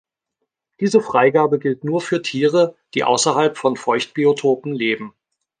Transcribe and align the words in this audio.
Diese 0.79 0.99
Freigabe 0.99 1.59
gilt 1.59 1.83
nur 1.83 2.01
für 2.01 2.23
Tiere, 2.23 2.75
die 2.95 3.03
außerhalb 3.03 3.55
von 3.55 3.75
Feuchtbiotopen 3.75 4.73
leben. 4.73 5.13